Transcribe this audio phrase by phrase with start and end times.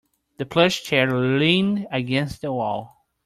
[0.37, 3.05] The plush chair leaned against the wall.